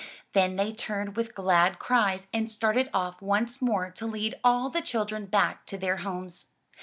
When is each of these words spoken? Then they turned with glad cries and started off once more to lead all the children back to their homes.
Then 0.33 0.55
they 0.55 0.71
turned 0.71 1.15
with 1.15 1.35
glad 1.35 1.77
cries 1.77 2.25
and 2.33 2.49
started 2.49 2.89
off 2.91 3.21
once 3.21 3.61
more 3.61 3.91
to 3.91 4.07
lead 4.07 4.33
all 4.43 4.71
the 4.71 4.81
children 4.81 5.27
back 5.27 5.67
to 5.67 5.77
their 5.77 5.97
homes. 5.97 6.47